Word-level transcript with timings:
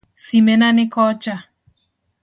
Simena 0.25 0.71
ni 0.71 0.85
kocha. 0.93 1.35